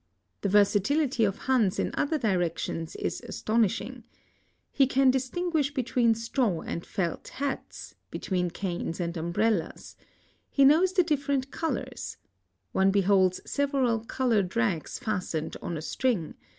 The 0.41 0.49
versatility 0.49 1.23
of 1.25 1.37
Hans 1.45 1.77
in 1.77 1.91
other 1.93 2.17
direc 2.17 2.57
tions 2.57 2.95
Is 2.95 3.21
astonishing. 3.21 4.03
He 4.71 4.87
can 4.87 5.11
distinguisll 5.11 5.75
bet 5.75 5.95
ween 5.95 6.15
.straw 6.15 6.61
and 6.63 6.83
felt 6.83 7.27
hate, 7.27 7.93
between 8.09 8.49
canea 8.49 8.99
and 8.99 9.15
umbrellas. 9.15 9.95
He' 10.49 10.65
knows 10.65 10.93
the 10.93 11.03
different 11.03 11.51
colors. 11.51 12.17
One 12.71 12.91
beAiolds 12.91 13.47
several 13.47 13.99
colored 14.03 14.55
rags 14.55 14.97
fastened 14.97 15.55
en 15.61 15.77
a 15.77 15.83
string. 15.83 16.33